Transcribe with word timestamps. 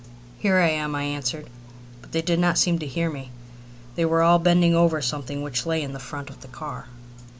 "Here 0.39 0.57
I 0.57 0.67
am," 0.69 0.95
I 0.95 1.03
answered, 1.03 1.45
but 2.01 2.11
they 2.11 2.23
did 2.23 2.39
not 2.39 2.57
seem 2.57 2.79
to 2.79 2.87
hear 2.87 3.07
me. 3.11 3.29
They 3.93 4.03
were 4.03 4.23
all 4.23 4.39
bending 4.39 4.73
over 4.73 4.99
something 4.99 5.43
which 5.43 5.67
lay 5.67 5.83
in 5.83 5.95
front 5.99 6.31
of 6.31 6.41
the 6.41 6.47
car. 6.47 6.87